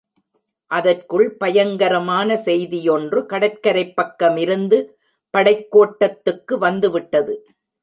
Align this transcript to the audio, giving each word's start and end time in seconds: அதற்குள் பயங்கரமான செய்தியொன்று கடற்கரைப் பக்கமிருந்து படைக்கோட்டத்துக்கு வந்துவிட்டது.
அதற்குள் 0.71 1.27
பயங்கரமான 1.35 2.37
செய்தியொன்று 2.37 3.21
கடற்கரைப் 3.25 3.93
பக்கமிருந்து 4.01 4.79
படைக்கோட்டத்துக்கு 5.33 6.57
வந்துவிட்டது. 6.57 7.35